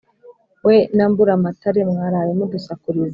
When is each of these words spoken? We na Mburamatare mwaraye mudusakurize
We 0.65 0.75
na 0.97 1.05
Mburamatare 1.11 1.81
mwaraye 1.91 2.31
mudusakurize 2.39 3.09